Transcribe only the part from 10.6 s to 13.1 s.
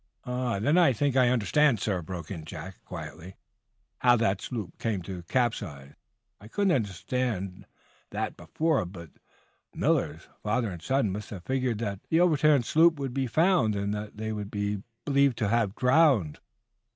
and son, must have figured that the overturned sloop